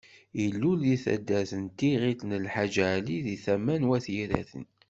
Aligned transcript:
Ilul 0.43 0.79
deg 0.89 0.99
taddart 1.03 1.51
Tiɣilt 1.77 2.21
Lḥaǧ 2.45 2.75
Ali, 2.93 3.17
deg 3.27 3.39
tama 3.45 3.75
n 3.79 3.87
Wat 3.89 4.05
Yiraten. 4.13 4.65